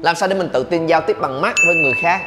làm 0.00 0.16
sao 0.16 0.28
để 0.28 0.34
mình 0.34 0.48
tự 0.52 0.62
tin 0.64 0.86
giao 0.86 1.00
tiếp 1.00 1.16
bằng 1.20 1.40
mắt 1.40 1.54
với 1.66 1.74
người 1.74 1.94
khác? 2.02 2.20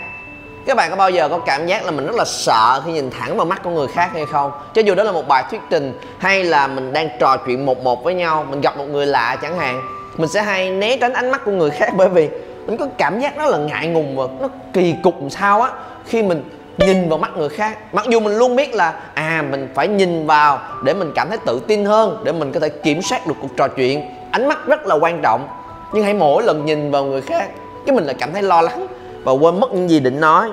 Các 0.65 0.77
bạn 0.77 0.89
có 0.89 0.95
bao 0.95 1.09
giờ 1.09 1.29
có 1.29 1.39
cảm 1.39 1.67
giác 1.67 1.85
là 1.85 1.91
mình 1.91 2.05
rất 2.05 2.15
là 2.15 2.25
sợ 2.25 2.81
khi 2.85 2.91
nhìn 2.91 3.09
thẳng 3.09 3.37
vào 3.37 3.45
mắt 3.45 3.63
của 3.63 3.69
người 3.69 3.87
khác 3.87 4.09
hay 4.13 4.25
không? 4.25 4.51
Cho 4.73 4.81
dù 4.81 4.95
đó 4.95 5.03
là 5.03 5.11
một 5.11 5.27
bài 5.27 5.43
thuyết 5.49 5.61
trình 5.69 5.99
hay 6.17 6.43
là 6.43 6.67
mình 6.67 6.93
đang 6.93 7.09
trò 7.19 7.37
chuyện 7.37 7.65
một 7.65 7.83
một 7.83 8.03
với 8.03 8.13
nhau, 8.13 8.45
mình 8.49 8.61
gặp 8.61 8.77
một 8.77 8.85
người 8.85 9.05
lạ 9.05 9.37
chẳng 9.41 9.57
hạn, 9.57 9.81
mình 10.17 10.29
sẽ 10.29 10.41
hay 10.41 10.71
né 10.71 10.97
tránh 10.97 11.13
ánh 11.13 11.31
mắt 11.31 11.41
của 11.45 11.51
người 11.51 11.69
khác 11.69 11.89
bởi 11.95 12.09
vì 12.09 12.29
mình 12.65 12.77
có 12.77 12.87
cảm 12.97 13.19
giác 13.19 13.37
nó 13.37 13.45
là 13.45 13.57
ngại 13.57 13.87
ngùng 13.87 14.15
và 14.15 14.23
nó 14.41 14.47
kỳ 14.73 14.95
cục 15.03 15.21
làm 15.21 15.29
sao 15.29 15.61
á, 15.61 15.71
khi 16.05 16.23
mình 16.23 16.43
nhìn 16.77 17.09
vào 17.09 17.17
mắt 17.17 17.37
người 17.37 17.49
khác. 17.49 17.77
Mặc 17.93 18.05
dù 18.09 18.19
mình 18.19 18.37
luôn 18.37 18.55
biết 18.55 18.73
là 18.73 18.93
à 19.13 19.43
mình 19.51 19.69
phải 19.75 19.87
nhìn 19.87 20.27
vào 20.27 20.59
để 20.83 20.93
mình 20.93 21.11
cảm 21.15 21.29
thấy 21.29 21.37
tự 21.45 21.61
tin 21.67 21.85
hơn, 21.85 22.21
để 22.23 22.31
mình 22.31 22.51
có 22.51 22.59
thể 22.59 22.69
kiểm 22.69 23.01
soát 23.01 23.27
được 23.27 23.35
cuộc 23.41 23.57
trò 23.57 23.67
chuyện. 23.67 24.09
Ánh 24.31 24.47
mắt 24.47 24.65
rất 24.65 24.85
là 24.85 24.95
quan 24.95 25.21
trọng 25.21 25.47
nhưng 25.93 26.03
hãy 26.03 26.13
mỗi 26.13 26.43
lần 26.43 26.65
nhìn 26.65 26.91
vào 26.91 27.05
người 27.05 27.21
khác, 27.21 27.49
cái 27.85 27.95
mình 27.95 28.05
lại 28.05 28.15
cảm 28.19 28.33
thấy 28.33 28.41
lo 28.41 28.61
lắng 28.61 28.87
và 29.23 29.31
quên 29.31 29.59
mất 29.59 29.73
những 29.73 29.89
gì 29.89 29.99
định 29.99 30.19
nói. 30.19 30.49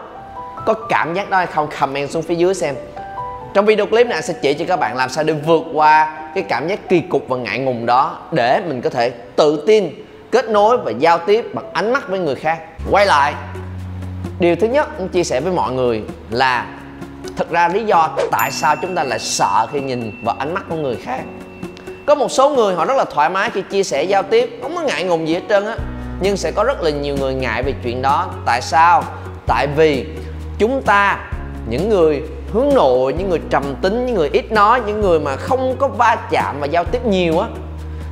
Có 0.67 0.75
cảm 0.75 1.15
giác 1.15 1.31
đó 1.31 1.37
hay 1.37 1.47
không, 1.47 1.69
comment 1.81 2.11
xuống 2.11 2.23
phía 2.23 2.35
dưới 2.35 2.55
xem. 2.55 2.75
Trong 3.55 3.67
video 3.67 3.87
clip 3.87 4.07
này, 4.07 4.15
anh 4.15 4.23
sẽ 4.23 4.35
chỉ 4.43 4.55
cho 4.55 4.65
các 4.69 4.77
bạn 4.77 4.97
làm 4.97 5.09
sao 5.09 5.25
để 5.25 5.33
vượt 5.33 5.63
qua 5.75 6.19
cái 6.35 6.45
cảm 6.49 6.69
giác 6.69 6.89
kỳ 6.89 7.01
cục 7.01 7.29
và 7.29 7.37
ngại 7.37 7.59
ngùng 7.59 7.87
đó 7.87 8.19
để 8.33 8.61
mình 8.69 8.81
có 8.81 8.91
thể 8.91 9.11
tự 9.11 9.65
tin, 9.67 9.91
kết 10.31 10.49
nối 10.49 10.79
và 10.79 10.91
giao 10.91 11.19
tiếp 11.19 11.55
bằng 11.55 11.65
ánh 11.73 11.93
mắt 11.93 12.09
với 12.09 12.19
người 12.19 12.35
khác. 12.35 12.59
Quay 12.91 13.07
lại, 13.07 13.35
điều 14.39 14.57
thứ 14.57 14.67
nhất 14.67 14.89
anh 14.99 15.09
chia 15.09 15.25
sẻ 15.25 15.41
với 15.41 15.53
mọi 15.53 15.73
người 15.73 16.03
là, 16.31 16.67
thật 17.37 17.51
ra 17.51 17.69
lý 17.69 17.85
do 17.85 18.11
tại 18.31 18.51
sao 18.51 18.77
chúng 18.77 18.95
ta 18.95 19.03
lại 19.03 19.19
sợ 19.19 19.67
khi 19.73 19.81
nhìn 19.81 20.25
vào 20.25 20.37
ánh 20.39 20.55
mắt 20.55 20.63
của 20.69 20.77
người 20.77 20.97
khác 20.97 21.21
có 22.07 22.15
một 22.15 22.31
số 22.31 22.51
người 22.51 22.75
họ 22.75 22.85
rất 22.85 22.97
là 22.97 23.05
thoải 23.05 23.31
mái 23.31 23.51
khi 23.51 23.63
chia 23.71 23.85
sẻ 23.85 24.03
giao 24.03 24.23
tiếp, 24.23 24.59
không 24.63 24.77
có 24.77 24.83
ngại 24.83 25.05
ngùng 25.05 25.29
gì 25.29 25.35
hết 25.35 25.43
trơn 25.49 25.67
á. 25.67 25.77
Nhưng 26.21 26.37
sẽ 26.37 26.51
có 26.51 26.65
rất 26.65 26.83
là 26.83 26.91
nhiều 26.91 27.17
người 27.17 27.35
ngại 27.35 27.63
về 27.63 27.75
chuyện 27.83 28.03
đó. 28.03 28.31
Tại 28.47 28.63
sao? 28.63 29.05
Tại 29.47 29.67
vì 29.77 30.07
chúng 30.59 30.83
ta, 30.83 31.31
những 31.69 31.89
người 31.89 32.23
hướng 32.53 32.75
nội, 32.75 33.13
những 33.13 33.31
người 33.31 33.41
trầm 33.51 33.75
tính, 33.83 34.07
những 34.07 34.15
người 34.15 34.31
ít 34.33 34.53
nói, 34.53 34.81
những 34.87 35.01
người 35.01 35.21
mà 35.21 35.37
không 35.37 35.77
có 35.79 35.89
va 35.89 36.17
chạm 36.31 36.61
và 36.61 36.67
giao 36.67 36.85
tiếp 36.85 37.07
nhiều 37.07 37.39
á, 37.39 37.49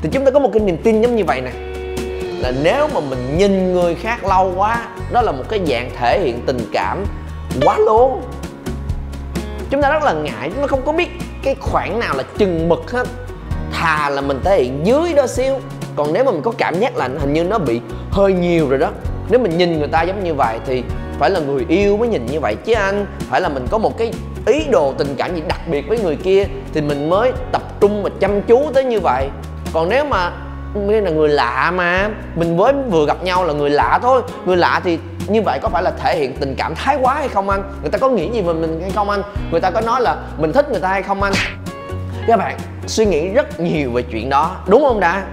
thì 0.03 0.09
chúng 0.13 0.25
ta 0.25 0.31
có 0.31 0.39
một 0.39 0.51
cái 0.53 0.61
niềm 0.61 0.77
tin 0.77 1.03
giống 1.03 1.17
như 1.17 1.25
vậy 1.25 1.41
nè. 1.41 1.51
Là 2.41 2.53
nếu 2.63 2.89
mà 2.95 3.01
mình 3.01 3.39
nhìn 3.39 3.73
người 3.73 3.95
khác 3.95 4.25
lâu 4.25 4.53
quá, 4.57 4.89
đó 5.13 5.23
là 5.23 5.33
một 5.33 5.45
cái 5.49 5.61
dạng 5.67 5.91
thể 5.99 6.21
hiện 6.21 6.41
tình 6.47 6.59
cảm 6.73 7.05
quá 7.65 7.79
lố. 7.79 8.19
Chúng 9.71 9.83
ta 9.83 9.91
rất 9.91 10.03
là 10.03 10.13
ngại, 10.13 10.51
chúng 10.51 10.61
ta 10.61 10.67
không 10.67 10.83
có 10.87 10.93
biết 10.93 11.09
cái 11.43 11.57
khoảng 11.61 11.99
nào 11.99 12.15
là 12.17 12.23
chừng 12.39 12.69
mực 12.69 12.91
hết 12.91 13.07
thà 13.81 14.11
là 14.11 14.21
mình 14.21 14.41
thể 14.45 14.63
hiện 14.63 14.87
dưới 14.87 15.15
đó 15.15 15.27
xíu. 15.27 15.55
Còn 15.97 16.13
nếu 16.13 16.25
mà 16.25 16.31
mình 16.31 16.43
có 16.43 16.53
cảm 16.59 16.81
giác 16.81 16.97
là 16.97 17.09
hình 17.21 17.33
như 17.33 17.45
nó 17.45 17.59
bị 17.59 17.81
hơi 18.11 18.33
nhiều 18.33 18.69
rồi 18.69 18.79
đó. 18.79 18.89
Nếu 19.29 19.41
mình 19.41 19.59
nhìn 19.59 19.79
người 19.79 19.89
ta 19.89 20.03
giống 20.03 20.25
như 20.25 20.35
vậy 20.35 20.59
thì 20.67 20.83
phải 21.19 21.31
là 21.31 21.41
người 21.41 21.67
yêu 21.69 21.97
mới 21.97 22.09
nhìn 22.09 22.27
như 22.27 22.41
vậy. 22.41 22.57
Chứ 22.65 22.73
anh, 22.73 23.07
phải 23.31 23.41
là 23.41 23.49
mình 23.49 23.67
có 23.71 23.79
một 23.79 23.99
cái 23.99 24.13
ý 24.47 24.65
đồ 24.71 24.95
tình 24.99 25.15
cảm 25.17 25.35
gì 25.35 25.43
đặc 25.49 25.61
biệt 25.71 25.89
với 25.89 25.99
người 25.99 26.17
kia 26.17 26.45
thì 26.75 26.81
mình 26.81 27.11
mới 27.11 27.33
tập 27.53 27.63
trung 27.81 28.03
và 28.03 28.11
chăm 28.21 28.43
chú 28.43 28.71
tới 28.75 28.85
như 28.85 29.01
vậy. 29.01 29.29
Còn 29.73 29.89
nếu 29.89 30.05
mà 30.05 30.33
đây 30.89 31.03
là 31.03 31.11
người 31.11 31.29
lạ 31.29 31.73
mà, 31.77 32.11
mình 32.35 32.57
mới 32.57 32.73
vừa 32.91 33.07
gặp 33.07 33.23
nhau 33.23 33.45
là 33.45 33.53
người 33.53 33.71
lạ 33.71 33.99
thôi. 34.03 34.23
Người 34.47 34.57
lạ 34.57 34.81
thì 34.85 34.99
như 35.29 35.43
vậy 35.43 35.59
có 35.63 35.69
phải 35.69 35.83
là 35.83 35.91
thể 35.91 36.17
hiện 36.19 36.37
tình 36.41 36.55
cảm 36.59 36.75
thái 36.75 36.97
quá 37.01 37.15
hay 37.15 37.29
không 37.29 37.51
anh? 37.51 37.63
Người 37.83 37.91
ta 37.91 37.99
có 37.99 38.09
nghĩ 38.09 38.31
gì 38.33 38.41
về 38.41 38.53
mình 38.53 38.81
hay 38.83 38.91
không 38.91 39.11
anh? 39.11 39.23
Người 39.51 39.61
ta 39.61 39.71
có 39.71 39.81
nói 39.81 40.01
là 40.01 40.17
mình 40.39 40.53
thích 40.53 40.71
người 40.71 40.81
ta 40.81 40.89
hay 40.89 41.03
không 41.03 41.23
anh? 41.23 41.33
Các 42.27 42.37
bạn 42.37 42.59
suy 42.87 43.05
nghĩ 43.05 43.29
rất 43.29 43.61
nhiều 43.61 43.91
về 43.91 44.03
chuyện 44.03 44.31
đó, 44.31 44.57
đúng 44.67 44.83
không 44.83 45.01
đã 45.01 45.25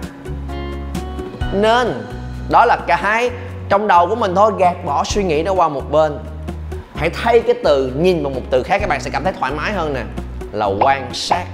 nên, 1.53 2.03
đó 2.49 2.65
là 2.65 2.77
cái 2.87 3.29
trong 3.69 3.87
đầu 3.87 4.07
của 4.07 4.15
mình 4.15 4.35
thôi, 4.35 4.51
gạt 4.57 4.85
bỏ 4.85 5.03
suy 5.03 5.23
nghĩ 5.23 5.43
nó 5.43 5.53
qua 5.53 5.69
một 5.69 5.91
bên. 5.91 6.17
Hãy 6.95 7.09
thay 7.09 7.39
cái 7.39 7.55
từ 7.63 7.91
nhìn 7.97 8.23
vào 8.23 8.31
một 8.31 8.41
từ 8.49 8.63
khác, 8.63 8.77
các 8.81 8.89
bạn 8.89 9.01
sẽ 9.01 9.09
cảm 9.09 9.23
thấy 9.23 9.33
thoải 9.39 9.51
mái 9.51 9.73
hơn 9.73 9.93
nè, 9.93 10.01
là 10.51 10.65
quan 10.65 11.09
sát. 11.13 11.45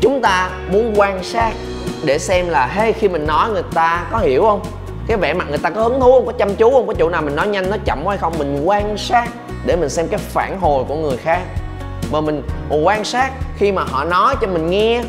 Chúng 0.00 0.20
ta 0.22 0.50
muốn 0.72 0.94
quan 0.96 1.24
sát 1.24 1.52
để 2.04 2.18
xem 2.18 2.48
là 2.48 2.66
hey 2.66 2.92
khi 2.92 3.08
mình 3.08 3.26
nói 3.26 3.50
người 3.50 3.62
ta 3.74 4.06
có 4.10 4.18
hiểu 4.18 4.42
không? 4.42 4.60
Cái 5.06 5.16
vẻ 5.16 5.34
mặt 5.34 5.46
người 5.48 5.58
ta 5.58 5.70
có 5.70 5.82
hứng 5.82 6.00
thú 6.00 6.12
không? 6.12 6.26
Có 6.26 6.32
chăm 6.32 6.54
chú 6.54 6.70
không? 6.70 6.86
Có 6.86 6.94
chỗ 6.98 7.08
nào 7.08 7.22
mình 7.22 7.36
nói 7.36 7.48
nhanh, 7.48 7.70
nói 7.70 7.78
chậm 7.84 8.00
quá 8.04 8.10
hay 8.10 8.18
không? 8.18 8.32
Mình 8.38 8.62
quan 8.64 8.96
sát 8.96 9.28
để 9.66 9.76
mình 9.76 9.88
xem 9.88 10.08
cái 10.08 10.18
phản 10.18 10.60
hồi 10.60 10.84
của 10.88 10.96
người 10.96 11.16
khác 11.16 11.40
mà 12.10 12.20
mình 12.20 12.42
quan 12.70 13.04
sát 13.04 13.32
khi 13.56 13.72
mà 13.72 13.84
họ 13.84 14.04
nói 14.04 14.34
cho 14.40 14.46
mình 14.46 14.70
nghe. 14.70 15.02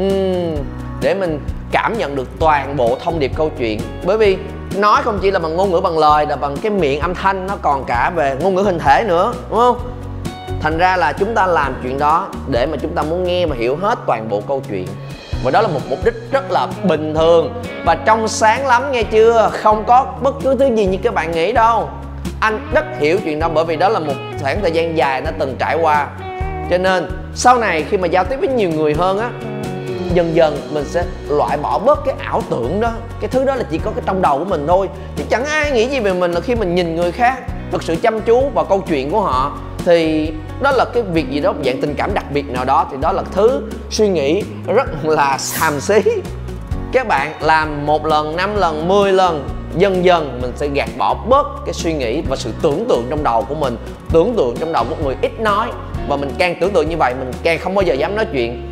Uhm, 0.00 0.56
để 1.00 1.14
mình 1.14 1.40
cảm 1.72 1.98
nhận 1.98 2.16
được 2.16 2.28
toàn 2.40 2.76
bộ 2.76 2.98
thông 3.04 3.18
điệp 3.18 3.32
câu 3.36 3.50
chuyện. 3.58 3.80
Bởi 4.04 4.18
vì 4.18 4.36
nói 4.76 5.02
không 5.02 5.18
chỉ 5.22 5.30
là 5.30 5.38
bằng 5.38 5.56
ngôn 5.56 5.70
ngữ 5.70 5.80
bằng 5.80 5.98
lời 5.98 6.26
là 6.26 6.36
bằng 6.36 6.56
cái 6.56 6.70
miệng 6.70 7.00
âm 7.00 7.14
thanh 7.14 7.46
nó 7.46 7.56
còn 7.62 7.84
cả 7.84 8.12
về 8.16 8.36
ngôn 8.40 8.54
ngữ 8.54 8.62
hình 8.62 8.78
thể 8.78 9.04
nữa 9.08 9.32
đúng 9.50 9.58
không? 9.58 9.78
Thành 10.60 10.78
ra 10.78 10.96
là 10.96 11.12
chúng 11.12 11.34
ta 11.34 11.46
làm 11.46 11.74
chuyện 11.82 11.98
đó 11.98 12.28
để 12.48 12.66
mà 12.66 12.76
chúng 12.82 12.94
ta 12.94 13.02
muốn 13.02 13.24
nghe 13.24 13.46
và 13.46 13.56
hiểu 13.58 13.76
hết 13.76 13.98
toàn 14.06 14.28
bộ 14.28 14.42
câu 14.48 14.62
chuyện. 14.68 14.86
Và 15.44 15.50
đó 15.50 15.60
là 15.60 15.68
một 15.68 15.80
mục 15.88 15.98
đích 16.04 16.14
rất 16.32 16.50
là 16.50 16.66
bình 16.82 17.14
thường. 17.14 17.62
Và 17.84 17.94
trong 17.94 18.28
sáng 18.28 18.66
lắm 18.66 18.92
nghe 18.92 19.02
chưa? 19.02 19.50
Không 19.52 19.84
có 19.84 20.06
bất 20.22 20.34
cứ 20.42 20.56
thứ 20.58 20.76
gì 20.76 20.86
như 20.86 20.98
các 21.02 21.14
bạn 21.14 21.32
nghĩ 21.32 21.52
đâu. 21.52 21.88
Anh 22.40 22.68
rất 22.72 22.84
hiểu 22.98 23.18
chuyện 23.24 23.38
đó 23.38 23.48
bởi 23.48 23.64
vì 23.64 23.76
đó 23.76 23.88
là 23.88 23.98
một 23.98 24.14
khoảng 24.42 24.62
thời 24.62 24.72
gian 24.72 24.96
dài 24.96 25.20
nó 25.20 25.30
từng 25.38 25.56
trải 25.58 25.76
qua 25.80 26.08
cho 26.70 26.78
nên, 26.78 27.06
sau 27.34 27.58
này 27.58 27.84
khi 27.90 27.96
mà 27.96 28.06
giao 28.06 28.24
tiếp 28.24 28.36
với 28.36 28.48
nhiều 28.48 28.70
người 28.70 28.94
hơn 28.94 29.18
á, 29.18 29.30
dần 30.14 30.36
dần 30.36 30.58
mình 30.72 30.84
sẽ 30.84 31.04
loại 31.28 31.58
bỏ 31.58 31.78
bớt 31.78 31.98
cái 32.06 32.14
ảo 32.18 32.42
tưởng 32.50 32.80
đó. 32.80 32.90
Cái 33.20 33.28
thứ 33.28 33.44
đó 33.44 33.54
là 33.54 33.64
chỉ 33.70 33.78
có 33.78 33.90
cái 33.90 34.02
trong 34.06 34.22
đầu 34.22 34.38
của 34.38 34.44
mình 34.44 34.64
thôi. 34.66 34.88
Chứ 35.16 35.24
chẳng 35.30 35.44
ai 35.44 35.70
nghĩ 35.70 35.86
gì 35.86 36.00
về 36.00 36.12
mình 36.12 36.32
là 36.32 36.40
khi 36.40 36.54
mình 36.54 36.74
nhìn 36.74 36.96
người 36.96 37.12
khác, 37.12 37.42
thực 37.70 37.82
sự 37.82 37.96
chăm 38.02 38.20
chú 38.20 38.48
vào 38.54 38.64
câu 38.64 38.84
chuyện 38.88 39.10
của 39.10 39.20
họ. 39.20 39.58
Thì 39.84 40.30
đó 40.60 40.70
là 40.70 40.84
cái 40.94 41.02
việc 41.02 41.30
gì 41.30 41.40
đó 41.40 41.54
dạng 41.64 41.80
tình 41.80 41.94
cảm 41.94 42.14
đặc 42.14 42.24
biệt 42.32 42.50
nào 42.50 42.64
đó. 42.64 42.86
Thì 42.90 42.96
đó 43.00 43.12
là 43.12 43.22
thứ 43.32 43.62
suy 43.90 44.08
nghĩ 44.08 44.42
rất 44.66 45.04
là 45.04 45.38
xàm 45.38 45.80
xí. 45.80 46.00
Các 46.92 47.08
bạn 47.08 47.32
làm 47.40 47.86
một 47.86 48.06
lần, 48.06 48.36
năm 48.36 48.56
lần 48.56 48.88
10 48.88 49.12
lần, 49.12 49.48
dần 49.76 50.04
dần 50.04 50.38
mình 50.42 50.52
sẽ 50.56 50.68
gạt 50.68 50.88
bỏ 50.98 51.14
bớt 51.14 51.46
cái 51.66 51.74
suy 51.74 51.92
nghĩ 51.92 52.22
và 52.28 52.36
sự 52.36 52.50
tưởng 52.62 52.84
tượng 52.88 53.06
trong 53.10 53.24
đầu 53.24 53.42
của 53.42 53.54
mình. 53.54 53.76
Tưởng 54.12 54.34
tượng 54.36 54.56
trong 54.56 54.72
đầu 54.72 54.84
một 54.84 54.96
người 55.04 55.16
ít 55.22 55.40
nói 55.40 55.68
và 56.08 56.16
mình 56.16 56.30
càng 56.38 56.54
tưởng 56.60 56.72
tượng 56.72 56.88
như 56.88 56.96
vậy, 56.96 57.14
mình 57.18 57.30
càng 57.42 57.58
không 57.58 57.74
bao 57.74 57.82
giờ 57.82 57.94
dám 57.94 58.16
nói 58.16 58.26
chuyện. 58.32 58.62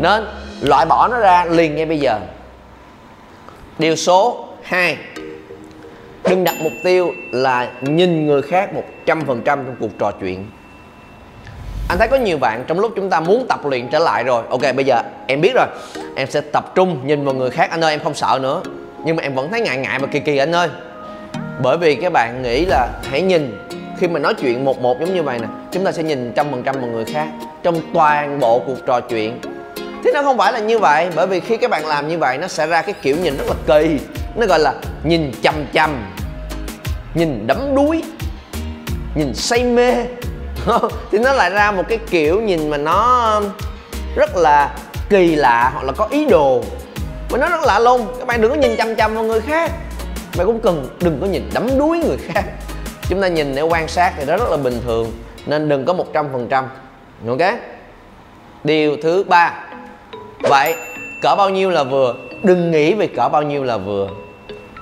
Nên, 0.00 0.24
loại 0.60 0.86
bỏ 0.86 1.08
nó 1.08 1.18
ra 1.18 1.44
liền 1.44 1.76
ngay 1.76 1.86
bây 1.86 1.98
giờ. 1.98 2.20
Điều 3.78 3.96
số 3.96 4.48
2 4.62 4.96
đừng 6.28 6.44
đặt 6.44 6.54
mục 6.62 6.72
tiêu 6.84 7.12
là 7.32 7.70
nhìn 7.80 8.26
người 8.26 8.42
khác 8.42 8.70
100% 9.06 9.40
trong 9.44 9.76
cuộc 9.80 9.98
trò 9.98 10.10
chuyện. 10.20 10.46
Anh 11.88 11.98
thấy 11.98 12.08
có 12.08 12.16
nhiều 12.16 12.38
bạn 12.38 12.64
trong 12.66 12.80
lúc 12.80 12.92
chúng 12.96 13.10
ta 13.10 13.20
muốn 13.20 13.46
tập 13.48 13.60
luyện 13.66 13.88
trở 13.88 13.98
lại 13.98 14.24
rồi. 14.24 14.42
Ok, 14.50 14.60
bây 14.76 14.84
giờ 14.84 15.02
em 15.26 15.40
biết 15.40 15.52
rồi. 15.54 15.66
Em 16.16 16.30
sẽ 16.30 16.40
tập 16.40 16.72
trung 16.74 17.06
nhìn 17.06 17.24
vào 17.24 17.34
người 17.34 17.50
khác. 17.50 17.70
Anh 17.70 17.84
ơi, 17.84 17.90
em 17.94 18.00
không 18.00 18.14
sợ 18.14 18.38
nữa. 18.42 18.62
Nhưng 19.04 19.16
mà 19.16 19.22
em 19.22 19.34
vẫn 19.34 19.50
thấy 19.50 19.60
ngại 19.60 19.76
ngại 19.76 19.98
và 19.98 20.06
kỳ 20.06 20.20
kỳ 20.20 20.38
anh 20.38 20.54
ơi. 20.54 20.68
Bởi 21.62 21.76
vì 21.78 21.94
các 21.94 22.12
bạn 22.12 22.42
nghĩ 22.42 22.64
là 22.64 22.88
hãy 23.10 23.22
nhìn 23.22 23.58
khi 23.98 24.08
mà 24.08 24.18
nói 24.18 24.34
chuyện 24.34 24.64
một 24.64 24.80
một 24.80 25.00
giống 25.00 25.14
như 25.14 25.22
vậy 25.22 25.38
nè, 25.38 25.46
chúng 25.72 25.84
ta 25.84 25.92
sẽ 25.92 26.02
nhìn 26.02 26.32
trăm 26.36 26.50
phần 26.50 26.62
trăm 26.62 26.80
vào 26.80 26.86
người 26.86 27.04
khác 27.04 27.28
trong 27.62 27.80
toàn 27.94 28.40
bộ 28.40 28.58
cuộc 28.66 28.86
trò 28.86 29.00
chuyện. 29.00 29.40
Thế 30.04 30.10
nó 30.14 30.22
không 30.22 30.38
phải 30.38 30.52
là 30.52 30.58
như 30.58 30.78
vậy, 30.78 31.08
bởi 31.16 31.26
vì 31.26 31.40
khi 31.40 31.56
các 31.56 31.70
bạn 31.70 31.86
làm 31.86 32.08
như 32.08 32.18
vậy, 32.18 32.38
nó 32.38 32.48
sẽ 32.48 32.66
ra 32.66 32.82
cái 32.82 32.94
kiểu 33.02 33.16
nhìn 33.16 33.36
rất 33.36 33.44
là 33.48 33.54
kỳ. 33.66 33.98
Nó 34.36 34.46
gọi 34.46 34.58
là 34.58 34.74
nhìn 35.04 35.32
chằm 35.42 35.54
chằm, 35.72 36.12
nhìn 37.14 37.46
đắm 37.46 37.74
đuối, 37.74 38.02
nhìn 39.14 39.34
say 39.34 39.64
mê. 39.64 39.94
Thì 41.12 41.18
nó 41.18 41.32
lại 41.32 41.50
ra 41.50 41.70
một 41.70 41.84
cái 41.88 41.98
kiểu 42.10 42.40
nhìn 42.40 42.70
mà 42.70 42.76
nó 42.76 43.40
rất 44.16 44.36
là 44.36 44.74
kỳ 45.08 45.36
lạ 45.36 45.70
hoặc 45.74 45.84
là 45.84 45.92
có 45.92 46.08
ý 46.10 46.26
đồ. 46.26 46.62
Mà 47.30 47.38
nó 47.38 47.48
rất 47.48 47.60
lạ 47.62 47.78
luôn 47.78 48.06
các 48.18 48.26
bạn 48.26 48.40
đừng 48.40 48.50
có 48.50 48.56
nhìn 48.56 48.76
chăm 48.76 48.94
chăm 48.94 49.14
vào 49.14 49.24
người 49.24 49.40
khác 49.40 49.70
bạn 50.36 50.46
cũng 50.46 50.60
cần 50.60 50.88
đừng 51.00 51.20
có 51.20 51.26
nhìn 51.26 51.50
đắm 51.54 51.78
đuối 51.78 51.98
người 51.98 52.16
khác 52.16 52.44
chúng 53.08 53.20
ta 53.22 53.28
nhìn 53.28 53.54
để 53.54 53.62
quan 53.62 53.88
sát 53.88 54.12
thì 54.16 54.26
đó 54.26 54.36
rất 54.36 54.50
là 54.50 54.56
bình 54.56 54.80
thường, 54.84 55.12
nên 55.46 55.68
đừng 55.68 55.84
có 55.84 55.92
một 55.92 56.06
trăm 56.12 56.26
phần 56.32 56.46
trăm. 56.50 56.64
Ok? 57.28 57.54
Điều 58.64 58.96
thứ 59.02 59.24
ba. 59.28 59.64
Vậy, 60.42 60.74
cỡ 61.22 61.34
bao 61.38 61.50
nhiêu 61.50 61.70
là 61.70 61.84
vừa? 61.84 62.14
Đừng 62.42 62.70
nghĩ 62.70 62.94
về 62.94 63.06
cỡ 63.06 63.28
bao 63.28 63.42
nhiêu 63.42 63.64
là 63.64 63.76
vừa. 63.76 64.08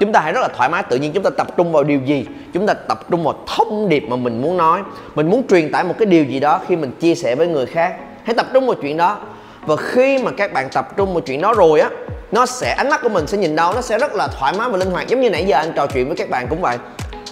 Chúng 0.01 0.13
ta 0.13 0.21
hãy 0.21 0.33
rất 0.33 0.41
là 0.41 0.49
thoải 0.49 0.69
mái, 0.69 0.83
tự 0.83 0.97
nhiên 0.97 1.13
chúng 1.13 1.23
ta 1.23 1.31
tập 1.31 1.47
trung 1.57 1.73
vào 1.73 1.85
điều 1.85 2.01
gì? 2.01 2.27
Chúng 2.55 2.67
ta 2.67 2.75
tập 2.75 3.11
trung 3.11 3.25
vào 3.25 3.35
thông 3.57 3.89
điệp 3.89 4.05
mà 4.09 4.17
mình 4.17 4.43
muốn 4.43 4.57
nói. 4.57 4.81
Mình 5.15 5.31
muốn 5.31 5.47
truyền 5.49 5.73
tải 5.73 5.85
một 5.85 5.95
cái 5.99 6.07
điều 6.07 6.25
gì 6.25 6.41
đó 6.41 6.61
khi 6.69 6.77
mình 6.77 6.91
chia 7.01 7.15
sẻ 7.15 7.35
với 7.35 7.47
người 7.47 7.67
khác. 7.67 7.97
Hãy 8.25 8.35
tập 8.35 8.47
trung 8.53 8.67
vào 8.67 8.77
chuyện 8.83 8.97
đó. 8.97 9.19
Và 9.67 9.77
khi 9.77 10.19
mà 10.19 10.31
các 10.37 10.53
bạn 10.53 10.69
tập 10.75 10.97
trung 10.97 11.15
vào 11.15 11.21
chuyện 11.21 11.41
đó 11.41 11.55
rồi 11.55 11.81
á, 11.81 11.91
nó 12.33 12.47
sẽ, 12.47 12.75
ánh 12.79 12.91
mắt 12.91 13.01
của 13.03 13.09
mình 13.09 13.27
sẽ 13.27 13.39
nhìn 13.39 13.57
đâu, 13.57 13.73
nó 13.75 13.81
sẽ 13.81 13.99
rất 13.99 14.15
là 14.15 14.29
thoải 14.39 14.53
mái 14.59 14.69
và 14.69 14.77
linh 14.77 14.91
hoạt. 14.91 15.09
Giống 15.09 15.21
như 15.21 15.31
nãy 15.31 15.45
giờ 15.45 15.57
anh 15.57 15.73
trò 15.77 15.87
chuyện 15.87 16.07
với 16.07 16.17
các 16.17 16.31
bạn 16.31 16.47
cũng 16.51 16.61
vậy 16.61 16.79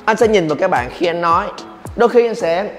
anh 0.05 0.17
sẽ 0.17 0.29
nhìn 0.29 0.49
vào 0.49 0.57
các 0.61 0.71
bạn 0.71 0.91
khi 0.97 1.07
anh 1.07 1.21
nói. 1.21 1.47
Đôi 1.97 2.09
khi 2.09 2.27
anh 2.27 2.35
sẽ 2.35 2.71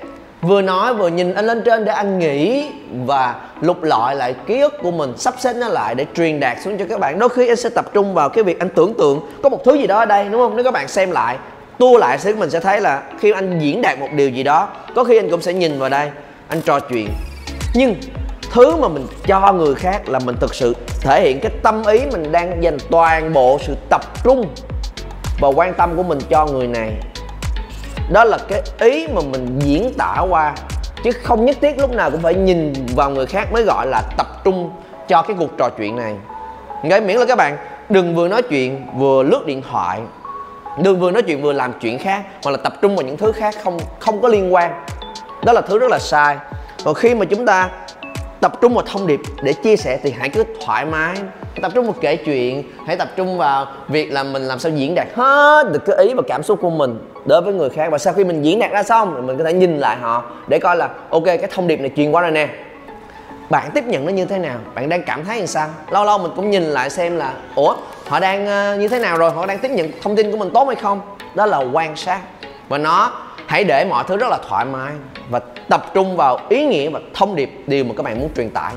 vừa 0.41 0.62
nói 0.62 0.94
vừa 0.94 1.07
nhìn 1.07 1.33
anh 1.33 1.45
lên 1.45 1.62
trên 1.65 1.85
để 1.85 1.91
anh 1.91 2.19
nghĩ 2.19 2.69
và 3.06 3.35
lục 3.62 3.83
lọi 3.83 4.15
lại 4.15 4.35
ký 4.47 4.59
ức 4.59 4.73
của 4.81 4.91
mình, 4.91 5.13
sắp 5.18 5.33
xếp 5.39 5.53
nó 5.53 5.68
lại 5.68 5.95
để 5.95 6.06
truyền 6.15 6.39
đạt 6.39 6.57
xuống 6.63 6.77
cho 6.77 6.85
các 6.89 7.00
bạn. 7.00 7.19
Đôi 7.19 7.29
khi 7.29 7.47
anh 7.47 7.56
sẽ 7.56 7.69
tập 7.69 7.85
trung 7.94 8.13
vào 8.13 8.29
cái 8.29 8.44
việc 8.44 8.59
anh 8.59 8.69
tưởng 8.69 8.94
tượng 8.94 9.19
có 9.44 9.50
một 9.50 9.63
thứ 9.65 9.73
gì 9.73 9.88
đó 9.88 9.97
ở 9.97 10.06
đây, 10.06 10.29
đúng 10.29 10.41
không? 10.41 10.56
Nếu 10.56 10.63
các 10.63 10.73
bạn 10.73 10.88
xem 10.88 11.12
lại, 11.12 11.38
tua 11.77 11.97
lại 11.97 12.18
thì 12.23 12.33
mình 12.33 12.50
sẽ 12.50 12.59
thấy 12.59 12.81
là 12.81 13.03
khi 13.19 13.31
anh 13.31 13.59
diễn 13.59 13.81
đạt 13.81 14.00
một 14.00 14.07
điều 14.15 14.29
gì 14.29 14.44
đó, 14.44 14.68
có 14.95 15.03
khi 15.03 15.18
anh 15.18 15.29
cũng 15.29 15.41
sẽ 15.41 15.53
nhìn 15.53 15.79
vào 15.79 15.89
đây, 15.89 16.09
anh 16.47 16.62
trò 16.62 16.79
chuyện. 16.79 17.09
Nhưng 17.73 17.95
thứ 18.51 18.75
mà 18.75 18.88
mình 18.88 19.07
cho 19.27 19.53
người 19.53 19.75
khác 19.75 20.09
là 20.09 20.19
mình 20.19 20.35
thực 20.39 20.56
sự 20.56 20.75
thể 21.01 21.21
hiện 21.21 21.39
cái 21.39 21.51
tâm 21.63 21.83
ý 21.85 22.00
mình 22.12 22.31
đang 22.31 22.63
dành 22.63 22.77
toàn 22.89 23.33
bộ 23.33 23.59
sự 23.68 23.75
tập 23.89 24.01
trung 24.23 24.47
và 25.39 25.47
quan 25.47 25.73
tâm 25.73 25.95
của 25.95 26.03
mình 26.03 26.19
cho 26.29 26.45
người 26.45 26.68
này 26.68 26.91
đó 28.12 28.24
là 28.24 28.38
cái 28.48 28.62
ý 28.80 29.08
mà 29.08 29.22
mình 29.31 29.60
diễn 29.60 29.94
tả 29.98 30.18
qua. 30.30 30.54
Chứ 31.04 31.12
không 31.24 31.46
nhất 31.46 31.58
thiết 31.62 31.80
lúc 31.80 31.92
nào 31.92 32.12
cũng 32.12 32.22
phải 32.22 32.34
nhìn 32.34 32.74
vào 32.96 33.10
người 33.10 33.25
khác 33.25 33.52
mới 33.54 33.63
gọi 33.63 33.88
là 33.88 34.02
tập 34.18 34.28
trung 34.44 34.72
cho 35.08 35.22
cái 35.22 35.36
cuộc 35.40 35.58
trò 35.58 35.69
chuyện 35.78 35.96
này. 35.96 36.16
Cái 36.90 37.02
miễn 37.02 37.18
là 37.18 37.25
các 37.25 37.38
bạn, 37.38 37.58
đừng 37.90 38.16
vừa 38.16 38.28
nói 38.28 38.42
chuyện 38.42 38.88
vừa 38.98 39.24
lướt 39.24 39.46
điện 39.46 39.62
thoại. 39.72 40.00
Đừng 40.84 41.00
vừa 41.00 41.12
nói 41.12 41.22
chuyện 41.22 41.42
vừa 41.42 41.54
làm 41.54 41.74
chuyện 41.81 42.00
khác 42.00 42.22
hoặc 42.44 42.52
là 42.52 42.58
tập 42.58 42.74
trung 42.81 42.96
vào 42.96 43.06
những 43.06 43.18
thứ 43.18 43.31
khác 43.31 43.56
không 43.63 43.80
không 44.00 44.22
có 44.22 44.28
liên 44.28 44.54
quan. 44.54 44.86
Đó 45.46 45.54
là 45.54 45.62
thứ 45.62 45.80
rất 45.80 45.92
là 45.92 46.00
sai. 46.00 46.38
Còn 46.86 46.94
khi 46.94 47.16
mà 47.16 47.25
chúng 47.25 47.46
ta 47.46 47.69
tập 48.42 48.62
trung 48.62 48.74
vào 48.74 48.84
thông 48.92 49.07
điệp 49.07 49.19
để 49.44 49.54
chia 49.54 49.75
sẻ 49.75 50.00
thì 50.04 50.14
hãy 50.19 50.30
cứ 50.30 50.44
thoải 50.66 50.86
mái 50.86 51.16
hãy 51.53 51.62
tập 51.62 51.71
trung 51.75 51.86
vào 51.86 51.95
kể 52.01 52.15
chuyện, 52.15 52.63
hãy 52.88 52.98
tập 52.98 53.07
trung 53.15 53.38
vào 53.38 53.65
việc 53.88 54.12
là 54.12 54.24
mình 54.24 54.44
làm 54.44 54.59
sao 54.59 54.71
diễn 54.71 54.95
đạt 54.95 55.07
hết 55.15 55.71
được 55.71 55.86
cái 55.86 56.06
ý 56.06 56.13
và 56.13 56.24
cảm 56.27 56.44
xúc 56.44 56.59
của 56.62 56.69
mình 56.69 57.00
đối 57.25 57.42
với 57.42 57.53
người 57.53 57.69
khác. 57.69 57.88
Và 57.92 57.98
sau 57.98 58.13
khi 58.13 58.24
mình 58.24 58.42
diễn 58.42 58.59
đạt 58.59 58.71
ra 58.71 58.83
xong 58.83 59.13
thì 59.15 59.21
mình 59.21 59.38
có 59.38 59.44
thể 59.44 59.53
nhìn 59.53 59.77
lại 59.77 59.98
họ 59.98 60.24
để 60.48 60.59
coi 60.59 60.75
là, 60.75 60.89
ok, 61.09 61.25
cái 61.25 61.48
thông 61.51 61.68
điệp 61.68 61.80
này 61.80 61.92
truyền 61.95 62.12
qua 62.12 62.21
rồi 62.21 62.31
nè. 62.31 62.48
Bạn 63.50 63.71
tiếp 63.74 63.83
nhận 63.88 64.06
nó 64.06 64.12
như 64.12 64.25
thế 64.25 64.38
nào? 64.38 64.57
Bạn 64.75 64.89
đang 64.89 65.03
cảm 65.03 65.25
thấy 65.25 65.38
làm 65.38 65.48
sao? 65.48 65.68
Lâu 65.89 66.06
lâu 66.06 66.18
mình 66.18 66.31
cũng 66.36 66.50
nhìn 66.50 66.63
lại 66.63 66.89
xem 66.89 67.18
là, 67.18 67.33
ủa, 67.56 67.75
họ 68.07 68.19
đang 68.19 68.47
ờ, 68.47 68.75
như 68.75 68.88
thế 68.88 69.00
nào 69.00 69.18
rồi? 69.18 69.31
Họ 69.31 69.45
đang 69.45 69.59
tiếp 69.59 69.71
nhận 69.71 69.92
thông 70.01 70.15
tin 70.15 70.31
của 70.31 70.38
mình 70.38 70.50
tốt 70.54 70.65
hay 70.68 70.75
không? 70.75 71.01
Đó 71.36 71.45
là 71.45 71.57
quan 71.57 71.95
sát. 71.95 72.19
Và 72.69 72.77
nó 72.77 73.12
hãy 73.45 73.63
để 73.63 73.86
mọi 73.89 74.04
thứ 74.07 74.18
rất 74.18 74.27
là 74.30 74.38
thoải 74.50 74.65
mái 74.65 74.92
và 75.30 75.39
tập 75.69 75.86
trung 75.94 76.18
vào 76.18 76.39
ý 76.50 76.65
nghĩa 76.65 76.89
và 76.89 77.00
thông 77.13 77.36
điệp, 77.36 77.51
điều 77.68 77.83
mà 77.83 77.94
các 77.97 78.04
bạn 78.04 78.19
muốn 78.19 78.30
truyền 78.36 78.50
tải 78.50 78.74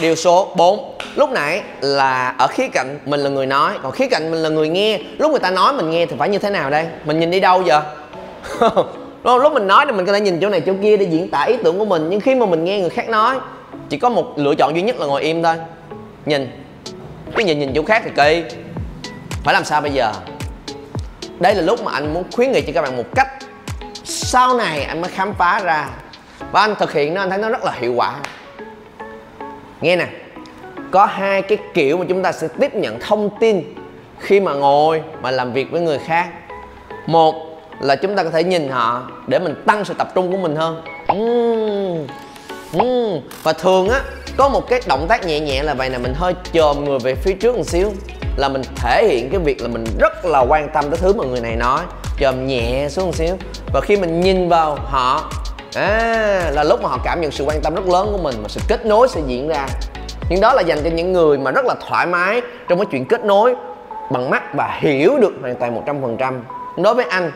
điều 0.00 0.14
số 0.14 0.52
4 0.56 0.96
lúc 1.14 1.30
nãy 1.30 1.62
là 1.80 2.34
ở 2.38 2.46
khía 2.46 2.68
cạnh 2.68 2.98
mình 3.04 3.20
là 3.20 3.30
người 3.30 3.46
nói, 3.46 3.72
còn 3.82 3.92
khía 3.92 4.08
cạnh 4.08 4.30
mình 4.30 4.42
là 4.42 4.48
người 4.48 4.68
nghe. 4.68 4.98
Lúc 5.18 5.30
người 5.30 5.40
ta 5.40 5.50
nói 5.50 5.72
mình 5.72 5.90
nghe 5.90 6.06
thì 6.06 6.16
phải 6.18 6.28
như 6.28 6.38
thế 6.38 6.50
nào 6.50 6.70
đây? 6.70 6.86
Mình 7.04 7.20
nhìn 7.20 7.30
đi 7.30 7.40
đâu 7.40 7.62
giờ? 7.62 7.82
Lúc 9.24 9.52
mình 9.52 9.66
nói 9.66 9.84
thì 9.86 9.92
mình 9.92 10.06
có 10.06 10.12
thể 10.12 10.20
nhìn 10.20 10.40
chỗ 10.40 10.48
này 10.48 10.60
chỗ 10.60 10.72
kia 10.82 10.96
để 10.96 11.06
diễn 11.10 11.28
tả 11.28 11.42
ý 11.42 11.56
tưởng 11.64 11.78
của 11.78 11.84
mình, 11.84 12.06
nhưng 12.10 12.20
khi 12.20 12.34
mà 12.34 12.46
mình 12.46 12.64
nghe 12.64 12.80
người 12.80 12.90
khác 12.90 13.08
nói, 13.08 13.36
chỉ 13.88 13.98
có 13.98 14.08
một 14.08 14.32
lựa 14.36 14.54
chọn 14.54 14.74
duy 14.74 14.82
nhất 14.82 15.00
là 15.00 15.06
ngồi 15.06 15.22
im 15.22 15.42
thôi. 15.42 15.54
Nhìn. 16.26 16.50
Cái 17.36 17.44
nhìn 17.44 17.58
nhìn 17.58 17.72
chỗ 17.74 17.82
khác 17.82 18.02
thì 18.04 18.10
kỳ 18.16 18.44
phải 19.44 19.54
làm 19.54 19.64
sao 19.64 19.80
bây 19.80 19.90
giờ? 19.90 20.12
Đây 21.38 21.54
là 21.54 21.62
lúc 21.62 21.84
mà 21.84 21.92
anh 21.92 22.14
muốn 22.14 22.24
khuyến 22.32 22.52
nghị 22.52 22.60
cho 22.60 22.72
các 22.74 22.82
bạn 22.82 22.96
một 22.96 23.06
cách. 23.14 23.28
Sau 24.04 24.54
này 24.54 24.82
anh 24.82 25.00
mới 25.00 25.10
khám 25.10 25.34
phá 25.34 25.60
ra. 25.64 25.88
Và 26.52 26.60
anh 26.60 26.74
thực 26.78 26.92
hiện 26.92 27.14
nó, 27.14 27.20
anh 27.20 27.30
thấy 27.30 27.38
nó 27.38 27.48
rất 27.48 27.64
là 27.64 27.72
hiệu 27.80 27.92
quả 27.96 28.14
nghe 29.80 29.96
nè 29.96 30.06
có 30.90 31.06
hai 31.06 31.42
cái 31.42 31.58
kiểu 31.74 31.96
mà 31.96 32.04
chúng 32.08 32.22
ta 32.22 32.32
sẽ 32.32 32.48
tiếp 32.60 32.74
nhận 32.74 33.00
thông 33.00 33.30
tin 33.40 33.74
khi 34.18 34.40
mà 34.40 34.54
ngồi 34.54 35.02
mà 35.22 35.30
làm 35.30 35.52
việc 35.52 35.70
với 35.70 35.80
người 35.80 35.98
khác 35.98 36.28
một 37.06 37.34
là 37.80 37.96
chúng 37.96 38.16
ta 38.16 38.24
có 38.24 38.30
thể 38.30 38.44
nhìn 38.44 38.68
họ 38.68 39.02
để 39.26 39.38
mình 39.38 39.54
tăng 39.66 39.84
sự 39.84 39.94
tập 39.98 40.08
trung 40.14 40.32
của 40.32 40.38
mình 40.38 40.56
hơn 40.56 40.82
uhm, 41.12 42.06
uhm. 42.78 43.20
và 43.42 43.52
thường 43.52 43.88
á 43.88 44.00
có 44.36 44.48
một 44.48 44.68
cái 44.68 44.80
động 44.88 45.06
tác 45.08 45.26
nhẹ 45.26 45.40
nhẹ 45.40 45.62
là 45.62 45.74
vậy 45.74 45.88
nè 45.90 45.98
mình 45.98 46.14
hơi 46.14 46.34
chồm 46.52 46.84
người 46.84 46.98
về 46.98 47.14
phía 47.14 47.32
trước 47.32 47.56
một 47.56 47.66
xíu 47.66 47.92
là 48.36 48.48
mình 48.48 48.62
thể 48.76 49.08
hiện 49.08 49.30
cái 49.30 49.40
việc 49.40 49.62
là 49.62 49.68
mình 49.68 49.84
rất 49.98 50.24
là 50.24 50.40
quan 50.40 50.68
tâm 50.74 50.84
tới 50.90 50.98
thứ 51.02 51.12
mà 51.12 51.24
người 51.24 51.40
này 51.40 51.56
nói 51.56 51.80
chồm 52.20 52.46
nhẹ 52.46 52.88
xuống 52.88 53.06
một 53.06 53.14
xíu 53.14 53.36
và 53.72 53.80
khi 53.80 53.96
mình 53.96 54.20
nhìn 54.20 54.48
vào 54.48 54.74
họ 54.74 55.30
à 55.74 56.50
là 56.52 56.64
lúc 56.64 56.82
mà 56.82 56.88
họ 56.88 56.98
cảm 57.04 57.20
nhận 57.20 57.30
sự 57.30 57.44
quan 57.44 57.60
tâm 57.62 57.74
rất 57.74 57.86
lớn 57.86 58.08
của 58.12 58.18
mình 58.22 58.34
và 58.42 58.48
sự 58.48 58.60
kết 58.68 58.86
nối 58.86 59.08
sẽ 59.08 59.20
diễn 59.26 59.48
ra. 59.48 59.66
Nhưng 60.28 60.40
đó 60.40 60.54
là 60.54 60.62
dành 60.62 60.78
cho 60.84 60.90
những 60.90 61.12
người 61.12 61.38
mà 61.38 61.50
rất 61.50 61.64
là 61.66 61.74
thoải 61.88 62.06
mái 62.06 62.40
trong 62.68 62.78
cái 62.78 62.86
chuyện 62.90 63.06
kết 63.06 63.24
nối 63.24 63.54
bằng 64.10 64.30
mắt 64.30 64.54
và 64.54 64.78
hiểu 64.80 65.18
được 65.18 65.32
hoàn 65.40 65.56
toàn 65.56 65.74
một 65.74 65.82
trăm 65.86 66.02
phần 66.02 66.16
trăm. 66.16 66.44
Đối 66.76 66.94
với 66.94 67.04
anh, 67.04 67.32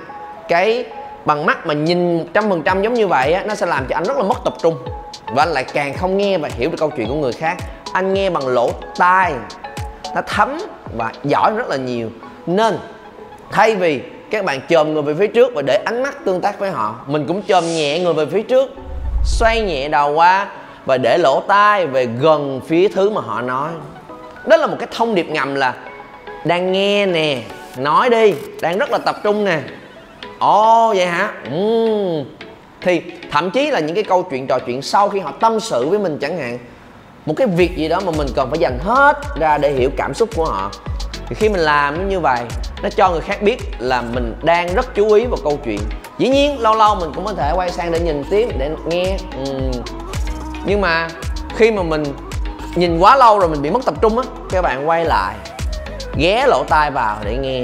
cái 0.48 0.84
bằng 1.24 1.46
mắt 1.46 1.66
mà 1.66 1.74
nhìn 1.74 2.18
một 2.18 2.24
trăm 2.34 2.50
phần 2.50 2.62
trăm 2.62 2.82
giống 2.82 2.94
như 2.94 3.06
vậy 3.06 3.32
á, 3.32 3.44
nó 3.46 3.54
sẽ 3.54 3.66
làm 3.66 3.86
cho 3.88 3.96
anh 3.96 4.04
rất 4.04 4.16
là 4.16 4.22
mất 4.22 4.38
tập 4.44 4.54
trung. 4.62 4.78
Và 5.34 5.42
anh 5.42 5.48
lại 5.48 5.64
càng 5.64 5.94
không 5.94 6.16
nghe 6.16 6.38
và 6.38 6.48
hiểu 6.52 6.70
được 6.70 6.76
câu 6.80 6.90
chuyện 6.90 7.08
của 7.08 7.14
người 7.14 7.32
khác. 7.32 7.56
Anh 7.92 8.14
nghe 8.14 8.30
bằng 8.30 8.46
lỗ 8.46 8.70
tai, 8.98 9.32
nó 10.14 10.20
thấm 10.26 10.58
và 10.96 11.12
giỏi 11.24 11.52
rất 11.56 11.68
là 11.68 11.76
nhiều. 11.76 12.10
Nên, 12.46 12.78
thay 13.50 13.74
vì 13.74 14.02
các 14.30 14.44
bạn 14.44 14.60
chồm 14.68 14.94
người 14.94 15.02
về 15.02 15.14
phía 15.14 15.26
trước 15.26 15.54
và 15.54 15.62
để 15.62 15.82
ánh 15.84 16.02
mắt 16.02 16.24
tương 16.24 16.40
tác 16.40 16.58
với 16.58 16.70
họ. 16.70 16.94
Mình 17.06 17.24
cũng 17.28 17.42
chồm 17.42 17.66
nhẹ 17.66 18.00
người 18.00 18.14
về 18.14 18.26
phía 18.26 18.42
trước 18.42 18.70
xoay 19.24 19.60
nhẹ 19.60 19.88
đầu 19.88 20.12
qua 20.12 20.46
và 20.86 20.98
để 20.98 21.18
lỗ 21.18 21.42
tai 21.48 21.86
về 21.86 22.06
gần 22.06 22.60
phía 22.66 22.88
thứ 22.88 23.10
mà 23.10 23.20
họ 23.20 23.40
nói. 23.40 23.70
Đó 24.46 24.56
là 24.56 24.66
một 24.66 24.76
cái 24.78 24.88
thông 24.92 25.14
điệp 25.14 25.26
ngầm 25.30 25.54
là 25.54 25.74
đang 26.44 26.72
nghe 26.72 27.06
nè 27.06 27.42
nói 27.76 28.10
đi 28.10 28.34
đang 28.60 28.78
rất 28.78 28.90
là 28.90 28.98
tập 28.98 29.16
trung 29.22 29.44
nè. 29.44 29.58
Ồ 30.38 30.88
oh, 30.90 30.96
vậy 30.96 31.06
hả? 31.06 31.32
Ừ. 31.50 32.24
thì 32.80 33.02
thậm 33.30 33.50
chí 33.50 33.70
là 33.70 33.80
những 33.80 33.94
cái 33.94 34.04
câu 34.04 34.22
chuyện 34.22 34.46
trò 34.46 34.58
chuyện 34.66 34.82
sau 34.82 35.08
khi 35.08 35.20
họ 35.20 35.32
tâm 35.40 35.60
sự 35.60 35.88
với 35.88 35.98
mình 35.98 36.18
chẳng 36.20 36.38
hạn 36.38 36.58
một 37.26 37.34
cái 37.36 37.46
việc 37.46 37.76
gì 37.76 37.88
đó 37.88 38.00
mà 38.06 38.12
mình 38.18 38.26
cần 38.34 38.50
phải 38.50 38.58
dành 38.58 38.78
hết 38.82 39.16
ra 39.38 39.58
để 39.58 39.72
hiểu 39.72 39.90
cảm 39.96 40.14
xúc 40.14 40.28
của 40.36 40.44
họ 40.44 40.70
thì 41.28 41.34
khi 41.34 41.48
mình 41.48 41.60
làm 41.60 42.08
như 42.08 42.20
vậy, 42.20 42.40
nó 42.82 42.88
cho 42.96 43.10
người 43.10 43.20
khác 43.20 43.42
biết 43.42 43.58
là 43.78 44.02
mình 44.02 44.34
đang 44.42 44.74
rất 44.74 44.94
chú 44.94 45.12
ý 45.12 45.26
vào 45.26 45.38
câu 45.44 45.58
chuyện. 45.64 45.80
Dĩ 46.18 46.28
nhiên, 46.28 46.60
lâu 46.60 46.74
lâu 46.74 46.94
mình 46.94 47.10
cũng 47.14 47.24
có 47.24 47.32
thể 47.32 47.52
quay 47.54 47.70
sang 47.70 47.92
để 47.92 48.00
nhìn 48.00 48.24
tiếp, 48.30 48.48
để 48.58 48.70
nghe. 48.86 49.16
Ừ. 49.44 49.70
nhưng 50.66 50.80
mà 50.80 51.08
khi 51.56 51.70
mà 51.70 51.82
mình 51.82 52.04
nhìn 52.74 52.98
quá 52.98 53.16
lâu 53.16 53.38
rồi 53.38 53.48
mình 53.48 53.62
bị 53.62 53.70
mất 53.70 53.84
tập 53.84 53.94
trung 54.02 54.18
á, 54.18 54.24
các 54.50 54.62
bạn 54.62 54.88
quay 54.88 55.04
lại, 55.04 55.34
ghé 56.16 56.46
lỗ 56.48 56.64
tai 56.68 56.90
vào 56.90 57.16
để 57.24 57.36
nghe. 57.36 57.62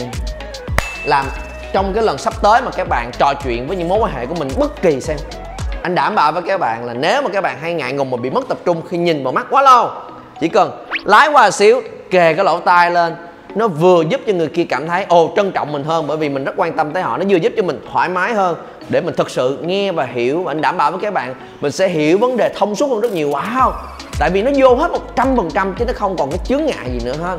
Làm 1.04 1.26
trong 1.72 1.92
cái 1.94 2.04
lần 2.04 2.18
sắp 2.18 2.34
tới 2.42 2.62
mà 2.62 2.70
các 2.70 2.88
bạn 2.88 3.10
trò 3.18 3.34
chuyện 3.44 3.66
với 3.66 3.76
những 3.76 3.88
mối 3.88 3.98
quan 3.98 4.12
hệ 4.12 4.26
của 4.26 4.34
mình 4.34 4.48
bất 4.58 4.82
kỳ 4.82 5.00
xem. 5.00 5.16
Anh 5.82 5.94
đảm 5.94 6.14
bảo 6.14 6.32
với 6.32 6.42
các 6.42 6.60
bạn 6.60 6.84
là 6.84 6.94
nếu 6.94 7.22
mà 7.22 7.28
các 7.32 7.40
bạn 7.40 7.58
hay 7.60 7.74
ngại 7.74 7.92
ngùng 7.92 8.10
mà 8.10 8.16
bị 8.16 8.30
mất 8.30 8.48
tập 8.48 8.58
trung 8.64 8.82
khi 8.88 8.96
nhìn 8.96 9.24
vào 9.24 9.32
mắt 9.32 9.46
quá 9.50 9.62
lâu, 9.62 9.90
chỉ 10.40 10.48
cần 10.48 10.86
lái 11.04 11.28
qua 11.28 11.50
xíu, 11.50 11.82
kề 12.10 12.34
cái 12.34 12.44
lỗ 12.44 12.60
tai 12.60 12.90
lên 12.90 13.16
nó 13.54 13.68
vừa 13.68 14.02
giúp 14.08 14.20
cho 14.26 14.32
người 14.32 14.48
kia 14.48 14.64
cảm 14.64 14.86
thấy, 14.86 15.04
ồ, 15.08 15.32
trân 15.36 15.52
trọng 15.52 15.72
mình 15.72 15.84
hơn, 15.84 16.06
bởi 16.06 16.16
vì 16.16 16.28
mình 16.28 16.44
rất 16.44 16.54
quan 16.56 16.76
tâm 16.76 16.90
tới 16.92 17.02
họ. 17.02 17.18
Nó 17.18 17.24
vừa 17.28 17.36
giúp 17.36 17.52
cho 17.56 17.62
mình 17.62 17.80
thoải 17.92 18.08
mái 18.08 18.34
hơn 18.34 18.56
để 18.88 19.00
mình 19.00 19.14
thực 19.16 19.30
sự 19.30 19.58
nghe 19.62 19.92
và 19.92 20.04
hiểu 20.04 20.42
và 20.42 20.52
anh 20.52 20.60
đảm 20.60 20.76
bảo 20.76 20.90
với 20.90 21.00
các 21.00 21.14
bạn. 21.14 21.34
Mình 21.60 21.72
sẽ 21.72 21.88
hiểu 21.88 22.18
vấn 22.18 22.36
đề 22.36 22.52
thông 22.56 22.74
suốt 22.74 22.90
hơn 22.90 23.00
rất 23.00 23.12
nhiều. 23.12 23.30
Wow! 23.30 23.72
Tại 24.18 24.30
vì 24.30 24.42
nó 24.42 24.50
vô 24.56 24.74
hết 24.74 24.90
một 24.90 25.16
trăm 25.16 25.36
phần 25.36 25.48
trăm 25.54 25.74
chứ 25.78 25.84
nó 25.84 25.92
không 25.96 26.16
còn 26.16 26.30
cái 26.30 26.38
chướng 26.44 26.66
ngại 26.66 26.90
gì 26.92 26.98
nữa 27.04 27.16
hơn 27.22 27.38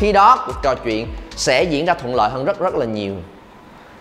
khi 0.00 0.12
đó, 0.12 0.44
cuộc 0.46 0.56
trò 0.62 0.74
chuyện 0.74 1.06
sẽ 1.36 1.62
diễn 1.62 1.84
ra 1.86 1.94
thuận 1.94 2.14
lợi 2.14 2.30
hơn 2.30 2.44
rất 2.44 2.60
rất 2.60 2.74
là 2.74 2.86
nhiều. 2.86 3.14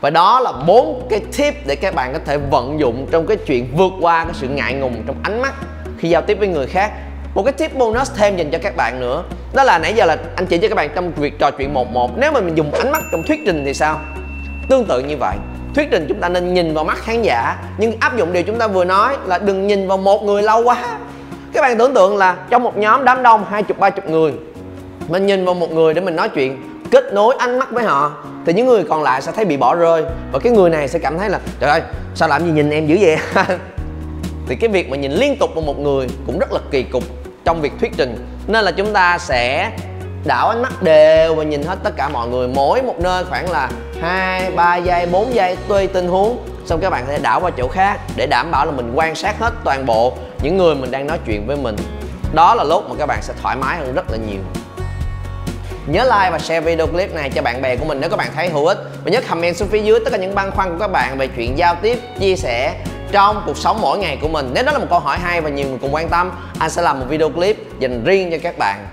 Và 0.02 0.10
đó 0.10 0.40
là 0.40 0.52
bốn 0.68 1.08
cái 1.10 1.22
tip 1.38 1.54
để 1.68 1.76
các 1.76 1.96
bạn 1.96 2.14
có 2.14 2.20
thể 2.26 2.38
vận 2.38 2.80
dụng 2.80 3.08
trong 3.12 3.28
cái 3.28 3.38
chuyện 3.38 3.68
vượt 3.78 3.92
qua 4.02 4.24
cái 4.24 4.34
sự 4.34 4.48
ngại 4.48 4.74
ngùng 4.74 5.04
trong 5.08 5.16
ánh 5.24 5.42
mắt 5.42 5.54
khi 5.98 6.10
giao 6.10 6.22
tiếp 6.22 6.40
với 6.40 6.48
người 6.48 6.68
khác 6.68 6.92
một 7.34 7.44
cái 7.44 7.54
tip 7.54 7.78
bonus 7.78 8.12
thêm 8.16 8.38
dành 8.38 8.52
cho 8.52 8.58
các 8.62 8.76
bạn 8.76 9.00
nữa, 9.00 9.24
đó 9.54 9.64
là 9.64 9.80
nãy 9.80 9.94
giờ 9.94 10.06
là 10.06 10.18
anh 10.36 10.46
chỉ 10.46 10.58
cho 10.58 10.68
các 10.70 10.76
bạn 10.76 10.90
trong 10.96 11.12
việc 11.12 11.40
trò 11.40 11.52
chuyện 11.52 11.74
một 11.74 11.92
một. 11.92 12.12
Nếu 12.18 12.32
mà 12.32 12.40
mình 12.40 12.56
dùng 12.56 12.72
ánh 12.72 12.92
mắt 12.92 13.02
trong 13.12 13.24
thuyết 13.24 13.40
trình 13.46 13.64
thì 13.66 13.74
sao? 13.74 14.00
Tương 14.70 14.86
tự 14.86 15.00
như 15.00 15.18
vậy. 15.18 15.36
Thuyết 15.76 15.88
trình 15.92 16.06
chúng 16.10 16.20
ta 16.20 16.30
nên 16.30 16.54
nhìn 16.54 16.74
vào 16.74 16.84
mắt 16.84 16.98
khán 16.98 17.22
giả, 17.22 17.58
nhưng 17.78 17.94
áp 18.00 18.18
dụng 18.18 18.34
điều 18.34 18.44
chúng 18.44 18.60
ta 18.60 18.68
vừa 18.68 18.86
nói 18.86 19.18
là 19.26 19.38
đừng 19.38 19.68
nhìn 19.68 19.88
vào 19.88 19.98
một 19.98 20.24
người 20.24 20.42
lâu 20.42 20.64
quá. 20.64 20.98
Các 21.54 21.62
bạn 21.62 21.78
tưởng 21.78 21.94
tượng 21.94 22.18
là 22.18 22.36
trong 22.50 22.64
một 22.64 22.78
nhóm 22.78 23.06
đám 23.06 23.24
đông 23.24 23.46
hai 23.50 23.64
chục, 23.64 23.80
ba 23.80 23.90
chục 23.90 24.10
người, 24.10 24.34
mình 25.08 25.26
nhìn 25.26 25.46
vào 25.46 25.54
một 25.54 25.72
người 25.72 25.94
để 25.94 26.02
mình 26.02 26.16
nói 26.16 26.30
chuyện, 26.30 26.82
kết 26.92 27.14
nối 27.14 27.36
ánh 27.40 27.60
mắt 27.60 27.72
với 27.72 27.84
họ, 27.84 28.12
thì 28.46 28.54
những 28.54 28.66
người 28.68 28.84
còn 28.90 29.04
lại 29.04 29.22
sẽ 29.22 29.32
thấy 29.32 29.46
bị 29.46 29.58
bỏ 29.58 29.76
rơi. 29.76 30.04
Và 30.32 30.40
cái 30.40 30.54
người 30.54 30.70
này 30.70 30.88
sẽ 30.88 31.00
cảm 31.00 31.18
thấy 31.18 31.30
là, 31.30 31.40
trời 31.60 31.70
ơi, 31.70 31.82
sao 32.16 32.30
làm 32.30 32.46
gì 32.46 32.52
nhìn 32.52 32.70
em 32.70 32.88
dữ 32.88 32.98
vậy? 33.02 33.18
thì 34.50 34.56
cái 34.56 34.70
việc 34.70 34.90
mà 34.90 34.98
nhìn 34.98 35.12
liên 35.12 35.38
tục 35.38 35.50
vào 35.56 35.62
một 35.62 35.80
người 35.80 36.08
cũng 36.26 36.40
rất 36.40 36.52
là 36.52 36.60
kỳ 36.72 36.84
cục 36.84 37.04
trong 37.46 37.62
việc 37.62 37.72
thuyết 37.80 37.92
trình. 37.98 38.28
Nên 38.48 38.66
là 38.66 38.72
chúng 38.72 38.94
ta 38.94 39.18
sẽ 39.18 39.72
đảo 40.26 40.50
ánh 40.50 40.62
mắt 40.62 40.84
đều 40.84 41.36
và 41.36 41.44
nhìn 41.44 41.64
hết 41.64 41.80
tất 41.84 41.96
cả 41.98 42.10
mọi 42.10 42.28
người 42.28 42.48
mỗi 42.48 42.82
một 42.82 43.00
nơi 43.00 43.24
khoảng 43.24 43.52
là 43.52 43.70
hai 44.02 44.52
ba 44.52 44.78
giây 44.78 45.06
4 45.06 45.34
giây 45.34 45.58
tùy 45.68 45.88
tình 45.88 46.08
huống. 46.08 46.38
Xong 46.66 46.80
các 46.80 46.90
bạn 46.90 47.06
sẽ 47.08 47.20
đảo 47.20 47.40
qua 47.40 47.52
chỗ 47.58 47.68
khác 47.68 48.00
để 48.16 48.28
đảm 48.28 48.52
bảo 48.52 48.66
là 48.66 48.72
mình 48.72 48.92
quan 48.96 49.16
sát 49.16 49.40
hết 49.40 49.54
toàn 49.64 49.86
bộ 49.86 50.14
những 50.42 50.58
người 50.58 50.76
mình 50.76 50.92
đang 50.92 51.08
nói 51.08 51.20
chuyện 51.26 51.48
với 51.48 51.58
mình. 51.58 51.76
Đó 52.34 52.56
là 52.56 52.64
lúc 52.64 52.90
mà 52.90 52.96
các 53.00 53.06
bạn 53.06 53.20
sẽ 53.22 53.34
thoải 53.42 53.56
mái 53.56 53.78
hơn 53.78 53.94
rất 53.96 54.12
là 54.12 54.18
nhiều. 54.18 54.42
Nhớ 55.88 56.04
like 56.04 56.30
và 56.32 56.40
share 56.40 56.62
video 56.62 56.88
clip 56.88 57.14
này 57.14 57.30
cho 57.30 57.42
bạn 57.42 57.62
bè 57.62 57.76
của 57.76 57.86
mình 57.86 58.00
nếu 58.02 58.10
các 58.10 58.18
bạn 58.18 58.28
thấy 58.36 58.50
hữu 58.50 58.66
ích. 58.66 58.78
Và 59.06 59.12
nhớ 59.12 59.22
comment 59.30 59.56
xuống 59.56 59.68
phía 59.68 59.82
dưới 59.82 60.00
tất 60.06 60.12
cả 60.12 60.18
những 60.18 60.36
băn 60.36 60.52
khoăn 60.52 60.70
của 60.70 60.80
các 60.80 60.92
bạn 60.92 61.18
về 61.18 61.28
chuyện 61.28 61.58
giao 61.58 61.76
tiếp, 61.82 62.00
chia 62.20 62.36
sẻ 62.36 62.76
trong 63.12 63.44
cuộc 63.46 63.58
sống 63.58 63.82
mỗi 63.82 63.98
ngày 63.98 64.18
của 64.22 64.28
mình. 64.28 64.52
Nếu 64.54 64.64
đó 64.64 64.72
là 64.72 64.80
một 64.80 64.88
câu 64.90 65.00
hỏi 65.00 65.18
hay 65.20 65.42
và 65.42 65.50
nhiều 65.50 65.68
người 65.68 65.78
cùng 65.82 65.94
quan 65.94 66.10
tâm, 66.10 66.32
anh 66.60 66.70
sẽ 66.70 66.82
làm 66.82 67.00
một 67.00 67.06
video 67.10 67.30
clip 67.30 67.80
dành 67.80 68.04
riêng 68.04 68.32
cho 68.32 68.38
các 68.44 68.58
bạn. 68.58 68.88